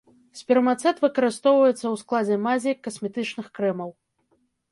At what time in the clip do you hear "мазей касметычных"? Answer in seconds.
2.47-3.51